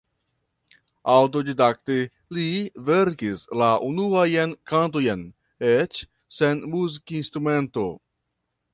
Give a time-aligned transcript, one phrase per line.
[1.15, 1.97] Aŭtodidakte
[2.37, 2.47] li
[2.89, 5.25] verkis la unuajn kantojn,
[5.77, 6.05] eĉ
[6.41, 7.91] sen muzikinstrumento.